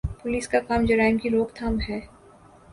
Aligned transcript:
Police 0.21 0.47
کا 0.47 0.59
کام 0.59 0.85
جرائم 0.85 1.17
کی 1.17 1.29
روک 1.29 1.53
تھام 1.53 1.77
ہے۔ 1.89 1.99